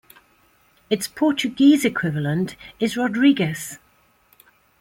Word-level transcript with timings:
Its 0.89 1.07
Portuguese 1.07 1.85
equivalent 1.85 2.55
is 2.79 2.97
Rodrigues. 2.97 3.77